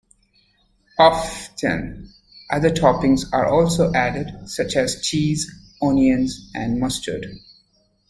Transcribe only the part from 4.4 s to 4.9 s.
such